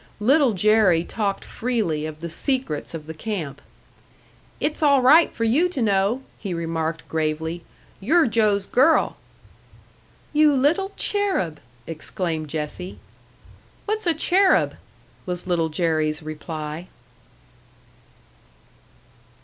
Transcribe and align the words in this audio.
Little 0.19 0.53
Jerry 0.53 1.03
talked 1.03 1.45
freely 1.45 2.07
of 2.07 2.21
the 2.21 2.27
secrets 2.29 2.95
of 2.95 3.05
the 3.05 3.13
camp. 3.13 3.61
"It's 4.59 4.81
all 4.81 4.99
right 5.03 5.31
for 5.31 5.43
you 5.43 5.69
to 5.69 5.79
know," 5.79 6.23
he 6.39 6.55
remarked 6.55 7.07
gravely. 7.07 7.63
"You're 7.99 8.25
Joe's 8.25 8.65
girl!" 8.65 9.17
"You 10.33 10.55
little 10.55 10.91
cherub!" 10.97 11.59
exclaimed 11.85 12.47
Jessie. 12.49 12.97
"What's 13.85 14.07
a 14.07 14.15
cherub?" 14.15 14.73
was 15.27 15.45
Little 15.45 15.69
Jerry's 15.69 16.23
reply. 16.23 16.87